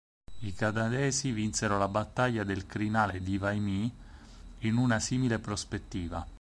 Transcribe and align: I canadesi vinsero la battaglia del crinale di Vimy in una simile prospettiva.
I 0.39 0.53
canadesi 0.55 1.31
vinsero 1.31 1.77
la 1.77 1.87
battaglia 1.87 2.43
del 2.43 2.65
crinale 2.65 3.21
di 3.21 3.37
Vimy 3.37 3.95
in 4.61 4.77
una 4.77 4.99
simile 4.99 5.37
prospettiva. 5.37 6.25